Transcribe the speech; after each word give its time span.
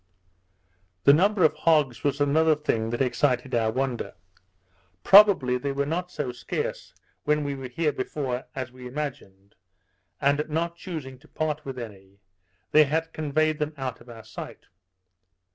The 1.03 1.13
number 1.13 1.43
of 1.43 1.53
hogs 1.53 2.03
was 2.03 2.19
another 2.19 2.55
thing 2.55 2.89
that 2.89 3.03
excited 3.03 3.53
our 3.53 3.69
wonder. 3.71 4.15
Probably 5.03 5.59
they 5.59 5.71
were 5.71 5.85
not 5.85 6.09
so 6.09 6.31
scarce 6.31 6.95
when 7.23 7.43
we 7.43 7.53
were 7.53 7.67
here 7.67 7.91
before, 7.91 8.47
as 8.55 8.71
we 8.71 8.87
imagined, 8.87 9.53
and 10.19 10.43
not 10.49 10.75
chusing 10.75 11.19
to 11.19 11.27
part 11.27 11.65
with 11.65 11.77
any, 11.77 12.17
they 12.71 12.85
had 12.85 13.13
conveyed 13.13 13.59
them 13.59 13.75
out 13.77 14.01
of 14.01 14.09
our 14.09 14.23
sight. 14.23 14.65